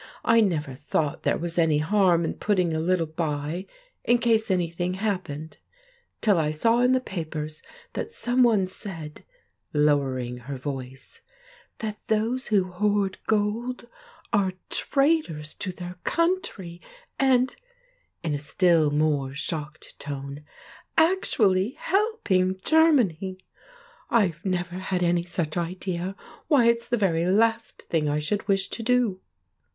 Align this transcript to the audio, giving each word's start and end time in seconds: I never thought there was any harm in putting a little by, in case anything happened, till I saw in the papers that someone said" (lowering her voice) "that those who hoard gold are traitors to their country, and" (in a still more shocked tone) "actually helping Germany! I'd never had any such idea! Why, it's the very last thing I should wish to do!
I 0.25 0.41
never 0.41 0.73
thought 0.73 1.21
there 1.21 1.37
was 1.37 1.59
any 1.59 1.77
harm 1.77 2.25
in 2.25 2.33
putting 2.33 2.73
a 2.73 2.79
little 2.79 3.05
by, 3.05 3.67
in 4.03 4.17
case 4.17 4.49
anything 4.49 4.95
happened, 4.95 5.59
till 6.21 6.39
I 6.39 6.49
saw 6.49 6.79
in 6.81 6.93
the 6.93 6.99
papers 6.99 7.61
that 7.93 8.11
someone 8.11 8.65
said" 8.65 9.23
(lowering 9.73 10.37
her 10.37 10.57
voice) 10.57 11.21
"that 11.77 11.99
those 12.07 12.47
who 12.47 12.63
hoard 12.71 13.19
gold 13.27 13.85
are 14.33 14.53
traitors 14.71 15.53
to 15.53 15.71
their 15.71 15.97
country, 16.03 16.81
and" 17.19 17.55
(in 18.23 18.33
a 18.33 18.39
still 18.39 18.89
more 18.89 19.35
shocked 19.35 19.99
tone) 19.99 20.43
"actually 20.97 21.75
helping 21.77 22.59
Germany! 22.61 23.37
I'd 24.09 24.43
never 24.43 24.77
had 24.77 25.03
any 25.03 25.25
such 25.25 25.57
idea! 25.57 26.15
Why, 26.47 26.65
it's 26.65 26.89
the 26.89 26.97
very 26.97 27.27
last 27.27 27.83
thing 27.83 28.09
I 28.09 28.17
should 28.17 28.47
wish 28.47 28.67
to 28.69 28.81
do! 28.81 29.21